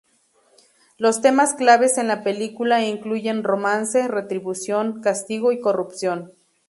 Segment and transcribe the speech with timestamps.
[0.97, 6.33] Los temas claves en la película incluyen romance, retribución, castigo y corrupción.